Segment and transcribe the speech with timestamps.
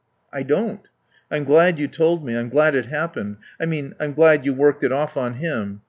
[0.33, 0.81] "I don't.
[1.29, 2.35] I'm glad you told me.
[2.35, 3.37] I'm glad it happened.
[3.59, 5.79] I mean I'm glad you worked it off on him....